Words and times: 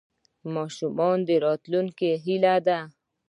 ماشومان 0.53 1.17
د 1.27 1.29
راتلونکي 1.45 2.09
هیله 2.23 2.55
ده. 2.67 2.79